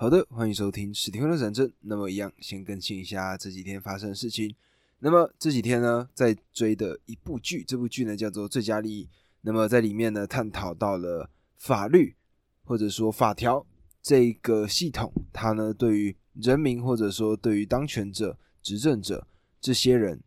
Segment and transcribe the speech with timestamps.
[0.00, 1.72] 好的，欢迎收听史蒂芬的战争。
[1.80, 4.54] 那么一样，先更新一下这几天发生的事情。
[5.00, 9.04] 那么这几天呢，在追的一部剧，这部剧呢叫做《最佳利益》。
[9.40, 12.14] 那么在里面呢，探讨到了法律
[12.62, 13.66] 或者说法条
[14.00, 19.26] 这个系统，它呢对于人民或者说对于当权者、执政者
[19.60, 20.22] 这些人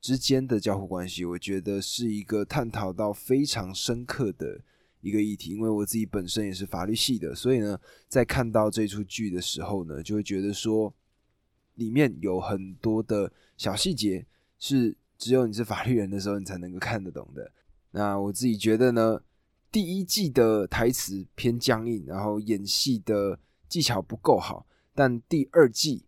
[0.00, 4.62] 之间的交互关系，我觉得是一个探讨到非常深刻的。
[5.00, 7.78] 一个议题，因为我自己本身也是法律系的，所以呢，
[8.08, 10.92] 在看到这出剧的时候呢，就会觉得说，
[11.74, 14.26] 里面有很多的小细节
[14.58, 17.52] 是只有你是法律人的时候你才能够看得懂的。
[17.90, 19.20] 那我自己觉得呢，
[19.70, 26.04] 第一季的台词偏僵硬，然后演戏的技巧不够好，但第二季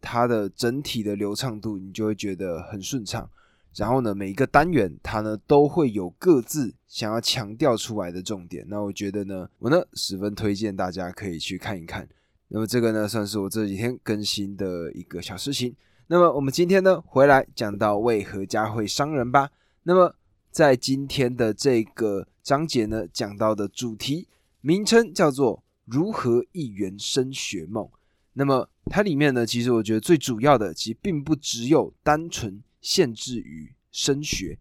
[0.00, 3.30] 它的整体的流畅度，你就会觉得很顺畅。
[3.76, 8.66] 然后呢，每一个单元它呢都会有各自想要强调出来的重点。
[8.68, 12.08] 那我觉得呢，我呢十分推荐大家可以去看一看。
[12.48, 15.74] 那么这个呢，算是我这几天更新的一个小事情。
[16.08, 19.48] 那么我们今天呢回来讲到为何家会伤人吧。
[19.84, 20.14] 那么
[20.50, 24.26] 在今天的这个章节呢，讲到的主题
[24.60, 27.88] 名称叫做如何一圆升学梦。
[28.32, 32.60] 那么它里面呢，其实我觉得最主要的，其实并不只有单纯。
[32.80, 34.58] 限制于升学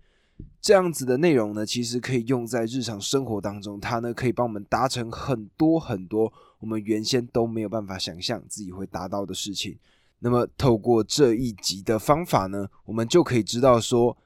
[0.61, 3.79] 这样子的内容呢，其实可以用在日常生活当中。
[3.79, 9.77] 它呢可以帮我们达成很多很多我们原先都没有办法想象自己会达到的事情。
[10.19, 14.17] 那么透过这一集的方法呢，我们就可以知道说，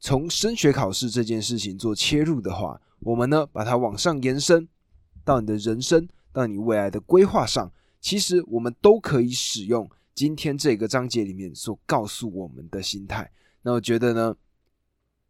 [0.00, 4.66] 从升学考试这件事情做切入的话，我们呢把它往上延伸
[5.24, 9.90] 到你的人生，到你未来的规划上，其实我们都可以使用。
[10.18, 13.30] 今天这个章节里面所告诉我们的心态，
[13.62, 14.36] 那我觉得呢，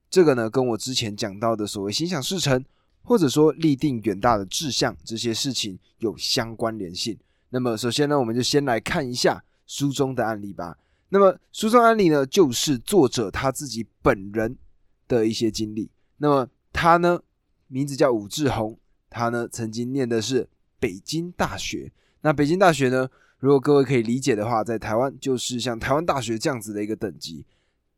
[0.08, 2.64] 这个呢跟我之前讲到的所谓心想事成，
[3.02, 7.18] 或者说立定远大的志向这些事情有相关联性。
[7.50, 10.78] 那么首先呢，我们就先来看一下书中的案例吧。
[11.10, 14.56] 那么书中案例呢，就是作者他自己本人
[15.06, 15.90] 的一些经历。
[16.16, 17.20] 那么他呢，
[17.66, 18.78] 名字叫武志红，
[19.10, 20.48] 他呢曾经念的是
[20.80, 21.92] 北京大学。
[22.22, 23.06] 那北京大学呢？
[23.38, 27.46] 如果各位可以理解的话，在台湾就是像台湾大学这样子的一个等级，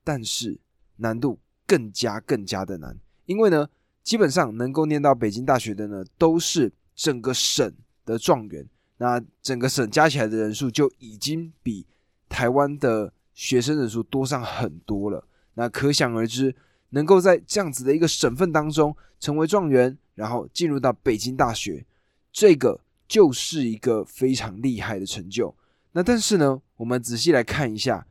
[0.05, 0.59] 但是
[0.97, 3.67] 难度更加更加的难，因为呢，
[4.03, 7.73] 基本上能够念到北京大学的呢，都是整个省
[8.05, 8.69] 的状元，
[8.99, 11.87] 那整个省加起来的人数就已经比
[12.29, 15.27] 台湾的学生人数多上很多了。
[15.55, 16.55] 那可想而知，
[16.91, 21.87] 能够在这样子的一个省份当中成为状元，然后进入到北京大学，
[22.31, 22.81] 这个。
[23.10, 25.53] 就是一个非常厉害的成就。
[25.91, 28.06] 那但是呢，我们仔细来看一下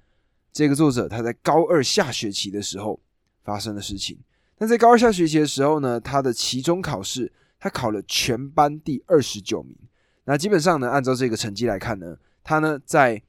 [0.52, 3.00] 这个作者他在高二下学期的时候
[3.46, 4.20] 发生的事情。
[4.58, 9.74] 那在高二下学期的时候呢，他的期中考试他考了全班第二十九名。
[10.26, 13.24] 那基本上呢，按照这个成绩来看呢，他呢在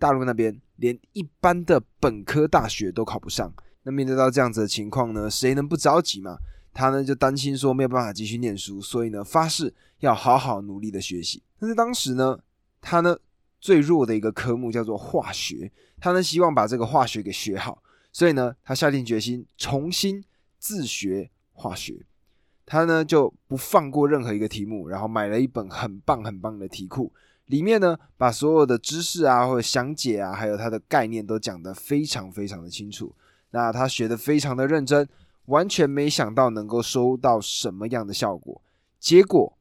[0.00, 3.54] 大陆那边连一般的本科大学都考不上。
[3.84, 6.38] 那面对到这样子的情况呢，谁能不着急嘛？
[6.74, 11.40] 他呢就担心说没有办法继续念书，所以呢发誓要好好努力的学习。
[11.60, 12.36] 但是当时呢，
[12.80, 13.16] 他呢
[13.60, 15.70] 最弱的一个科目叫做化学，
[16.00, 17.80] 他呢希望把这个化学给学好，
[18.12, 20.22] 所以呢他下定决心重新
[20.58, 22.04] 自学化学。
[22.66, 27.12] 他呢就不放过任何一个题目，然后买了一本很棒很棒的题库，
[27.46, 33.14] 里面呢把所有的知识啊或者详解啊，还有它的概念都讲得非常非常的清楚。
[33.50, 35.08] 那他学的非常的认真。
[35.46, 38.62] 完全没想到能够收到什么样的效果，
[38.98, 39.56] 结果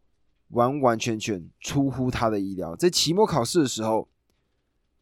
[0.50, 2.76] 完完全全出乎他的意料。
[2.76, 4.08] 在期末考试的时候，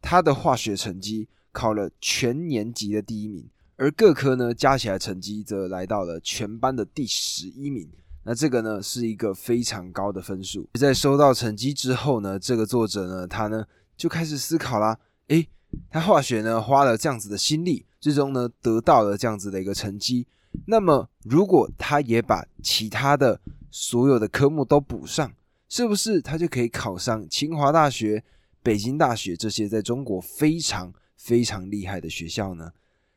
[0.00, 7.88] 他的化学成绩考了全年级的第一名，而各科呢加起来成绩则来到了全班的第十一名。
[8.24, 10.68] 那这个呢是一个非常高的分数。
[10.74, 13.64] 在收到成绩之后呢，这个作者呢他呢
[13.96, 14.98] 就开始思考啦，
[15.28, 15.48] 诶，
[15.90, 20.26] 他化学呢花了这样子的心力，最终呢得到了这样子的一个成绩。
[20.66, 23.40] 那么，如果他也把其他的
[23.70, 25.32] 所有的科目都补上，
[25.68, 28.22] 是不是他就可以考上清华大学、
[28.62, 32.72] 北京大学这些在中国非常非常厉害的学校呢？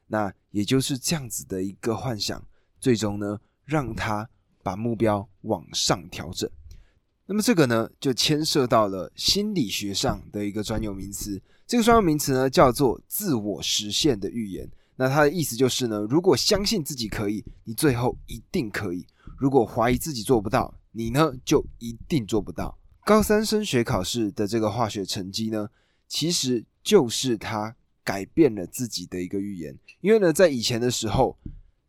[0.08, 2.42] 那也就是这样子的一个幻想，
[2.80, 4.30] 最终呢，让他
[4.64, 6.50] 把目标往上调整。
[7.26, 14.70] 那么这个呢，就牵涉到了心理学上的一个专有名词，这个专有名词呢，叫做自我实现的预言。
[14.98, 19.06] 那他的意思就是呢，如果相信自己可以，你最后一定可以；
[19.38, 22.78] 如果怀疑自己做不到，你呢就一定做不到。
[23.04, 25.70] 高三升学考试的这个化学成绩呢，
[26.08, 29.78] 其实就是他改变了自己的一个预言。
[30.02, 31.38] 因为呢，在以前的时候，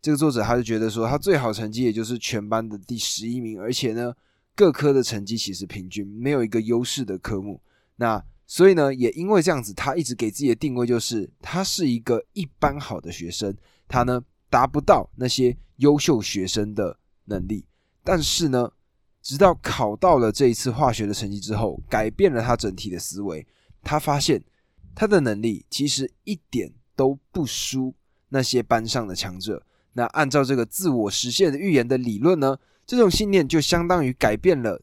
[0.02, 4.14] 这个作者他就觉得说，他最好成绩也就是全班的第十一名，而且呢，
[4.54, 7.60] 各科的成绩其实平均，没有一个优势的科目。
[7.96, 13.56] 那所以呢，也因为这样子，他一直给自己的定位就是他是一个一般好的学生，
[13.88, 17.64] 他呢达不到那些优秀学生的能力。
[18.04, 18.70] 但是呢，
[19.20, 23.44] 直到考到了这一次化学的成绩之后，改变了他整体的思维，
[23.82, 24.40] 他发现
[24.94, 27.92] 他的能力其实一点都不输
[28.28, 29.66] 那些班上的强者。
[29.94, 32.56] 那按照这个自我实现的预言的理论呢，
[32.86, 34.80] 这种信念就相当于改变了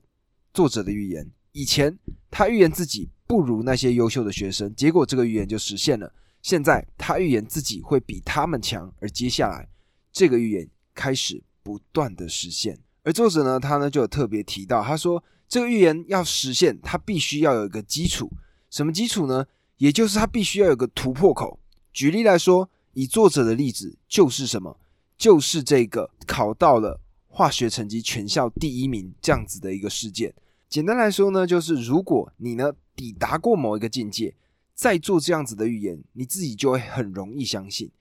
[0.53, 1.31] 作者的预言。
[1.53, 1.97] 以前
[2.29, 6.13] 他预言自己不如那些优秀的学生，结果这个预言就实现了。
[6.41, 9.67] 现在他预言自己会比他们强，而接下来
[10.11, 12.77] 这个预言开始不断的实现。
[13.03, 18.31] 而作者呢，他呢就有特别提到，他说这个预言要实现，他必须要有一个基础。
[18.69, 19.45] 什么基础呢？
[19.77, 21.59] 也就是他必须要有个突破口。
[21.91, 24.79] 举例来说，以作者的例子就是什么？
[25.17, 30.33] 就是这个考到了化学成绩全校第一名这样子的一个事件。
[30.67, 34.35] 简单来说呢，就是如果你呢抵达过某一个境界，
[34.73, 37.91] 再做这样子的预言，你自己就会很容易相信。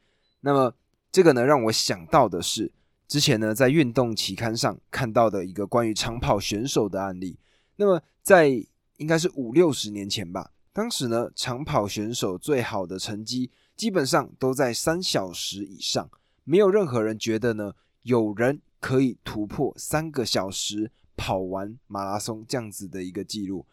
[0.41, 0.75] 那么
[1.11, 2.73] 这个呢，让我想到的是
[3.07, 7.39] 之前呢在运动期刊上看到的一个关于长跑选手的案例。
[7.77, 8.49] 那么在
[8.97, 16.09] 应该是五六十年前吧，当时呢长跑选手最好的成绩基本上都在三小时以上。
[16.45, 17.73] 没有任何人觉得呢，
[18.03, 23.67] 有人可以突破三个小时跑完马拉松这样子的一个记录。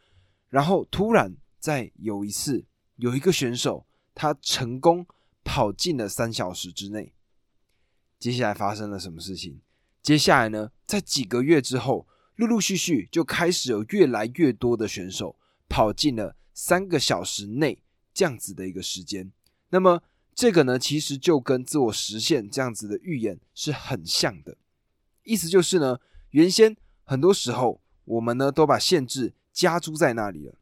[0.50, 2.66] 然后突然在有一次，
[2.98, 5.06] 有一个选手他成功
[5.44, 7.13] 跑进了三小时之内。
[8.19, 9.62] 接下来发生了什么事情？
[10.01, 15.38] 接下来呢，在几个月之后，陆陆续续就开始有越来越多的选手
[15.68, 19.31] 跑进了三个小时内这样子的一个时间。
[19.69, 20.04] 那么。
[20.36, 24.56] 这个呢，其实就跟自我实现这样子的预言是很像的，
[25.24, 26.00] 意思就是呢，
[26.30, 30.56] 原先很多时候我们呢都把限制加注在那里了，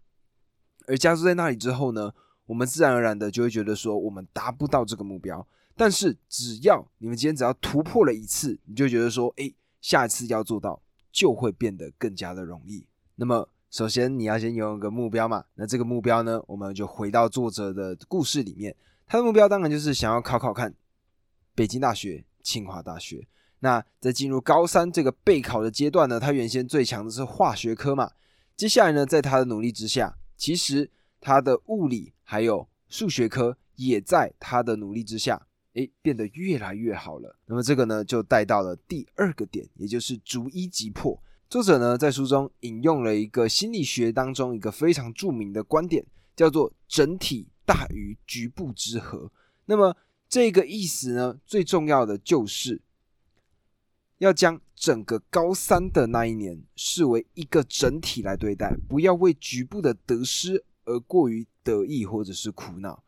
[0.88, 2.12] 而加注在那里之后呢，
[2.48, 5.48] 我们自然而然的就会觉得说我们达不到这个目标。
[5.76, 12.88] 但是只要你们今天只要突破了一次，你就觉得说，哎，下一次要做到就会变得更加的容易。
[13.18, 18.76] 那么首先你要先有一个目标嘛，那这个目标呢，我们就回到作者的故事里面。
[19.06, 20.74] 他的目标当然就是想要考考看
[21.54, 23.28] 北京大学、清华大学。
[23.60, 28.14] 那在进入高三这个备考的阶段呢，他原先最强的是化学科嘛。
[28.58, 30.90] 接下来呢，在他的努力之下，其实
[31.22, 37.38] 他的物理还有数学科也在他的努力之下，诶，变得越来越好了。
[37.46, 41.22] 那么这个呢，就带到了第二个点，也就是逐一击破。
[41.48, 46.04] 作者呢，在书中引用了一个心理学当中一个非常著名的观点，
[46.36, 47.48] 叫做整体。
[47.68, 49.30] 大于局部之和，
[49.66, 49.94] 那么
[50.30, 51.38] 这个意思呢？
[51.46, 52.82] 最重要的就是
[54.20, 63.04] 要将整个高三的那一年视为一个整体来对待，不要为局部的得失而过于得意或者是苦恼。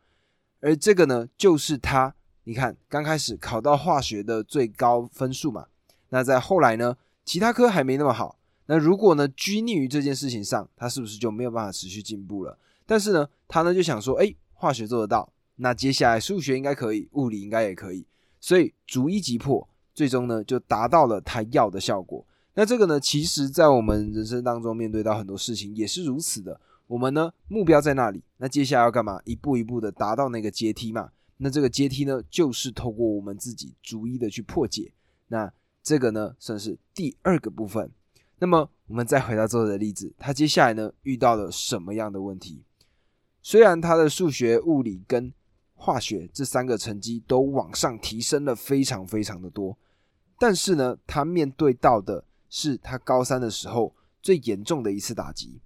[0.60, 2.14] 而这个呢，就是他，
[2.44, 5.66] 你看刚开始考到化学的最高分数嘛，
[6.10, 8.38] 那在后来呢，其他科还没那么好。
[8.66, 12.58] 那如果呢拘泥于这件事情上，他是不是就没有办法持续进步了？
[12.86, 14.34] 但是呢，他呢就想说，哎。
[14.52, 18.04] 化学做得到，那接下来数学应该可以，物理应该也可以，
[18.42, 22.24] 所以逐一击破，最终呢就达到了他要的效果。
[22.54, 26.60] 那这个呢，其实在我们人生当中面对到很多事情也是如此的。
[26.86, 29.20] 我们呢目标在那里，那接下来要干嘛？
[29.24, 31.10] 一步一步的达到那个阶梯嘛。
[31.36, 34.92] 那这个阶梯呢，就是透过我们自己逐一的去破解。
[35.28, 35.50] 那
[35.82, 37.90] 这个呢，算是第二个部分。
[38.40, 42.62] 那么我们再回到作者的例子，他接下来呢遇到了什么样的问题？
[43.42, 45.32] 虽然他的数学、物理跟
[45.74, 49.78] 化学这三个成绩都往上提升了非常非常的多，
[50.40, 55.60] 但是呢，他面对到的是他高三的时候最严重的一次打击。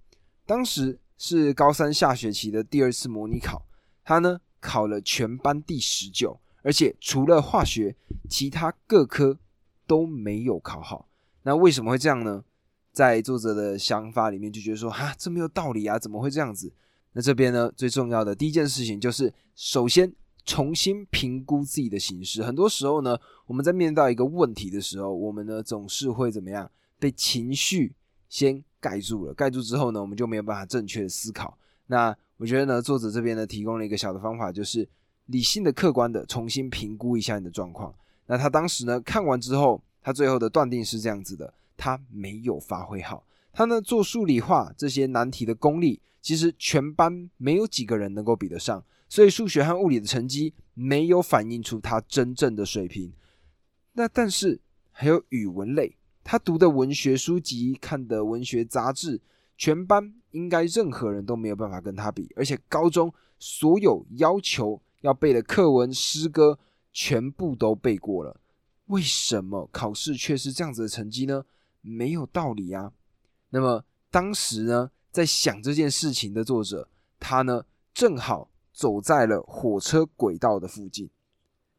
[0.45, 3.65] 当时是高三下学期的第二次模拟考，
[4.03, 7.95] 他呢考了全班第十九，而且除了化学，
[8.29, 9.39] 其他各科
[9.87, 11.07] 都没有考好。
[11.43, 12.43] 那为什么会这样呢？
[12.91, 16.73] 在作者的想法里面就觉得说，哈，这没有道理啊，怎么会这样子？
[17.13, 20.13] 那这边呢，最重要的第一件事情就是，首先
[20.45, 22.43] 重新评估自己的形式。
[22.43, 26.69] 很多时候呢，我们在面对到一个问题的时候，我们呢总是会怎么样？
[26.99, 27.93] 被情绪
[28.29, 31.57] 先盖住了，盖住之后呢，我们就没有办法正确的思考。
[31.87, 34.87] 那我觉得呢，作者这边呢提供了一个小的方法，就是
[35.25, 37.93] 理性的、客观的重新评估一下你的状况。
[38.27, 45.99] 那他当时呢看完之后，他最后的断定是这样子的：他没有发挥好，他呢做数理化这些难题的功力。
[46.25, 53.13] 其实全班没有几个人能够比得上，所以数学和物理的成绩没有反映出他真正的水平。
[53.93, 59.21] 那但是还有语文类，他读的文学书籍、看的文学杂志，
[59.55, 66.57] 全班应该任何人都没有办法跟他比，而且高中所有要求要背的课文、诗歌
[66.91, 68.41] 全部都背过了，
[68.87, 71.45] 为什么考试却是这样子的成绩呢？
[71.81, 72.91] 没有道理啊！
[73.51, 81.09] 那么当时呢，在想这件事情的作者，他呢正好走在了火车轨道的附近，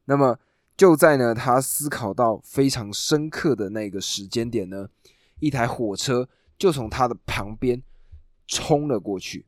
[0.06, 0.38] 那么
[0.74, 4.88] 就在呢他思考到非常深刻的那个时间点呢，
[5.40, 6.28] 一台火车。
[6.58, 7.82] 就从他的旁边
[8.46, 9.44] 冲了过去，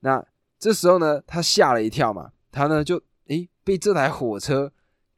[0.00, 0.26] 那
[0.58, 4.72] 这时候呢，他吓了一跳嘛，他呢就诶被这台火车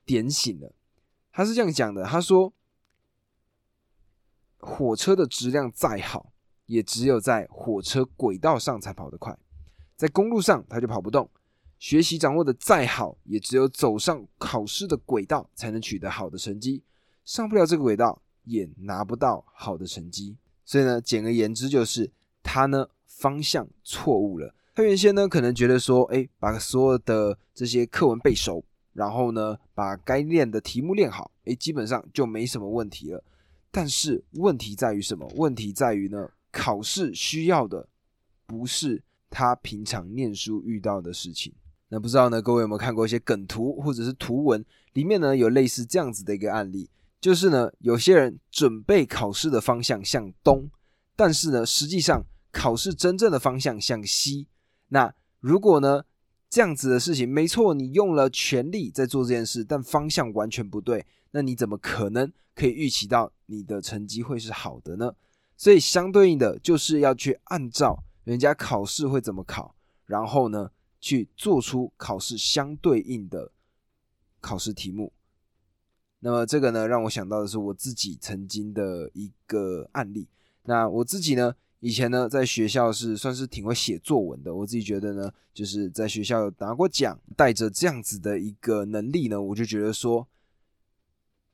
[0.05, 0.75] 点醒了。
[1.33, 2.53] 他是这样讲的，他说
[4.61, 6.35] ：“火车的质量再好，
[6.67, 9.37] 也只有在火车轨道上才跑得快，
[9.97, 11.29] 在公路上他就跑不动。
[11.79, 16.83] 学习掌握的再好，也只有走上考试的轨道才能取得好的成绩，
[17.25, 22.11] 上不了这个轨道，也拿不到好的成绩。”所以呢，简而言之就是
[22.43, 24.55] 他呢方向错误了。
[24.75, 33.23] 他原先呢可能觉得说，哎，把所有的这些课文背熟，然后呢把该练的题目练好，哎，基本上就没什么问题了。
[33.71, 35.31] 但是问题在于什么？
[35.37, 37.87] 问题在于呢，考试需要的
[38.47, 41.53] 不是他平常念书遇到的事情。
[41.89, 46.89] 那不知道呢，各位有没有看过一些梗图或者是图文，里面呢有类似这样子的一个案例。
[47.21, 50.71] 就是呢，有些人准备考试的方向向东，
[51.15, 54.49] 但是呢，实际上考试真正的方向向西。
[54.89, 56.05] 那如果呢
[56.49, 65.13] 这样子的事情，没错，你用了全力在做这件事，但方向完全不对，那你怎么可能可以预期到你的成绩会是好的呢？
[65.57, 70.71] 所以相对应的，就是要去按照人家考试会怎么考，然后呢
[71.01, 73.53] 去做出考试相对应的
[74.41, 75.13] 考试题目。
[76.21, 80.29] 那么这个呢，让我想到的是我自己曾经的一个案例。
[80.65, 84.53] 那我自己呢，以前呢，在学校是算是挺会写作文的。
[84.53, 90.27] 我自己觉得呢，就是在学校拿过奖，带着这样子的一个能力呢，我就觉得说，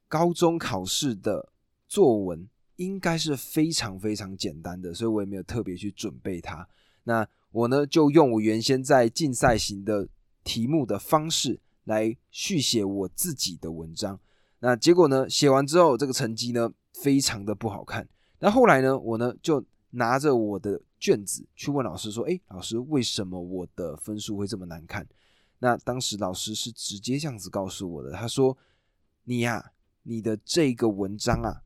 [0.09, 1.53] 高中考试的
[1.87, 6.67] 作文应该是非常非常简单的，所以我也没有特别去准备它。
[7.05, 10.09] 那我呢，就用我原先在竞赛型的
[10.45, 14.19] 题目的方式来续写我自己的文章。
[14.61, 15.29] 那结果呢？
[15.29, 18.09] 写完之后，这个成绩呢，非常的不好看。
[18.39, 25.07] 那后来呢，我呢就拿着我的卷子去问老师说：“哎，老师，为什么我的分数会这么难看？”
[25.59, 28.57] 那当时老师是直接这样子告诉我的，他说
[29.25, 29.73] ：“你呀，
[30.05, 31.63] 你的这个文章啊，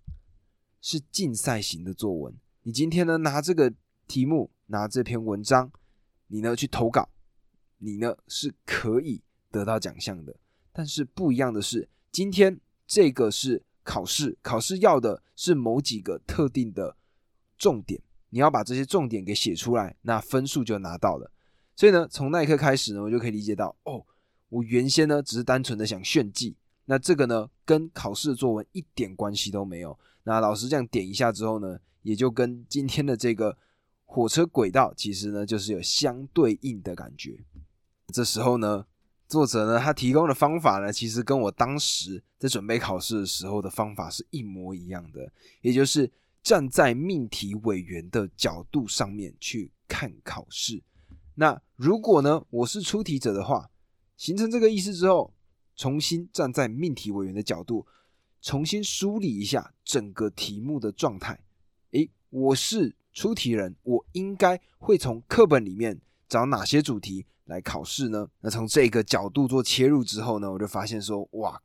[0.86, 2.32] 是竞赛型的作文。
[2.62, 3.74] 你今天呢拿这个
[4.06, 5.72] 题目，拿这篇文章，
[6.28, 7.08] 你呢去投稿，
[7.78, 10.36] 你呢是可以得到奖项的。
[10.72, 16.96] 但是不一样的是，今天。”这个是考试，考试要的是某几个特定的
[17.58, 18.00] 重点，
[18.30, 21.32] 你要把这些重点给写出来，那分数就拿到了。
[21.74, 24.06] 所以呢，从那一刻开始呢，我就可以理解到，哦，
[24.50, 26.54] 我原先呢只是单纯的想炫技，
[26.86, 29.96] 那这个呢跟考试的作文一点关系都没有。
[30.24, 33.56] 那老师这样点一下之后呢，也就跟今天的这个
[34.04, 37.44] 火车轨道其实呢就是有相对应的感觉。
[38.08, 38.86] 这时候呢。
[39.28, 45.28] 作者呢，他提供的方法呢，其实跟我当时在准备考试的时候的方法是一模一样的，
[45.62, 46.08] 也就是
[46.44, 50.80] 站在命题委员的角度上面去看考试。
[51.34, 53.68] 那如果呢，我是出题者的话，
[54.16, 55.34] 形成这个意思之后，
[55.76, 57.86] 重新站在命题委员的角度，
[58.40, 61.38] 重新梳理一下整个题目的状态。
[61.92, 67.26] 诶，我是出题人，我应该会从课本里面找哪些主题？
[67.44, 68.28] 来考试呢？
[68.40, 71.62] 那从这个角度做切入之后呢，我就发现说，哇，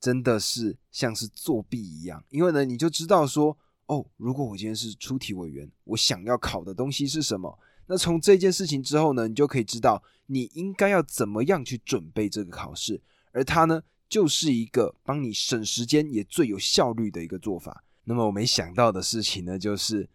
[0.00, 2.24] 真的是像是作弊一样。
[2.30, 7.56] 因为呢，你就知道说，哦，如果我今天是出题委员，我想要考的东西是什么？
[7.86, 13.00] 那从这件事情之后呢，你就可以知道你应该要怎么样去准备这个考试。
[13.34, 17.84] 而它呢，就是一个帮你省时间也最有效率的一个做法。
[18.04, 20.08] 那么我没想到的事情呢，就是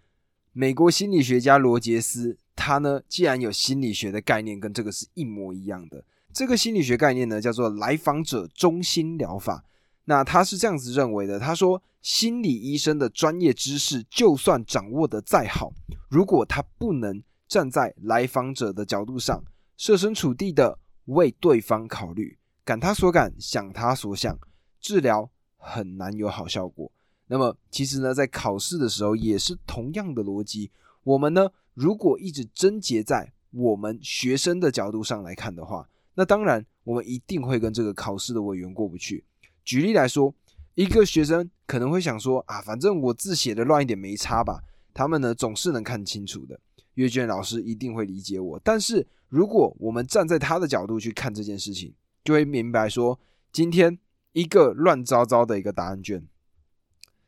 [0.54, 2.38] 美国心理学家罗杰斯。
[2.56, 9.64] 他呢，既然有心理学的概念跟这个是一模一样的，这个心理学概念呢叫做来访者中心疗法。
[10.06, 15.72] 那他是这样子认为的，他说，心理医生的专业知识就算掌握的再好，
[16.10, 19.44] 如果他不能站在来访者的角度上，
[19.78, 22.39] 设身处地的为对方考虑，
[22.70, 24.38] 感他所感，想他所想，
[24.80, 26.92] 治疗很难有好效果。
[27.26, 30.70] 那么其实呢，在考试的时候也是同样的逻辑，
[31.04, 31.50] 我们呢。
[31.74, 39.24] 如果一直贞结在我们学生的角度上来看的话，那当然我们一定会跟这个考试的委员过不去。
[39.66, 40.32] 举例来说，
[40.76, 44.62] 一个学生可能会想说啊，反正我字写的乱一点没差吧。
[44.94, 46.60] 他们呢总是能看清楚的。
[46.94, 48.62] 阅卷老师一定会理解我。
[48.64, 51.92] 但是如果我们站在他的角度去看这件事情，
[52.24, 53.20] 就会明白说，
[53.52, 53.98] 今天
[54.34, 56.28] 一个乱糟糟的一个答案卷，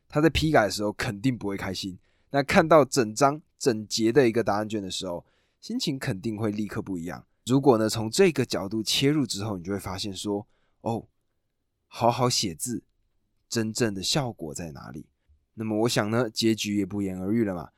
[0.07, 1.97] 他在批改的时候肯定不会开心。
[2.31, 5.25] 那看到整张整洁的一个答案卷的时候，
[5.59, 7.25] 心情肯定会立刻不一样。
[7.45, 10.47] 如果呢从这个角度切入之后，你就会发现说，
[10.81, 11.07] 哦，
[11.87, 12.83] 好好写字，
[13.49, 15.07] 真正的效果在哪里？
[15.55, 17.69] 那么我想呢，结局也不言而喻了嘛。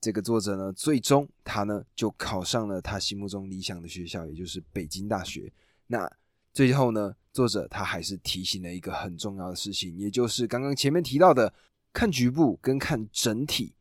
[0.00, 5.52] 这个作者呢，最终他呢就考上了他心目中理想的学校，也就是北京大学。
[5.86, 6.10] 那
[6.52, 11.52] 最后呢，作者他还是提醒了一个很重要的事情，也就是刚刚前面提到的
[11.92, 13.74] 看局部跟看整体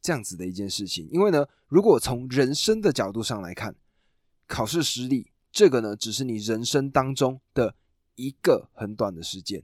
[0.00, 1.08] 这样子的一件事情。
[1.10, 3.74] 因为呢，如果从人生的角度上来看，
[4.46, 7.74] 考试失利这个呢，只是你人生当中的
[8.16, 9.62] 一个很短的时间，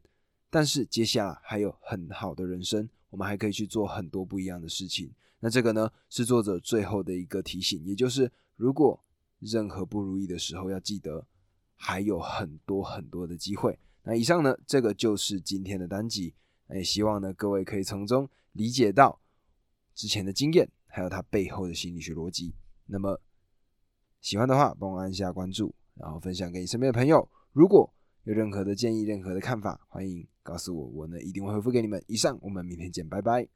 [0.49, 5.13] 但是接下来还有很好的人生，我们还可以去做很多不一样的事情。
[5.41, 9.03] 那这个呢，是作者最后的一个提醒，也就是如果
[9.41, 11.27] 任何不如意的时候，要记得
[11.85, 13.77] 还有很多很多的机会。
[14.05, 16.33] 那以上呢，这个就是今天的单集，
[16.69, 19.19] 那也希望呢各位可以从中理解到
[19.93, 22.55] 之前的经验，还有它背后的心理学逻辑。
[22.87, 23.21] 那么
[24.21, 27.29] 喜欢的话，帮我按下关注，然后分享给你身边的朋友。
[27.53, 32.01] 如果有任何的建议、任何的看法，欢迎告诉我，我呢一定会回复给你们。
[32.07, 33.49] 以上，我们明天见，拜拜。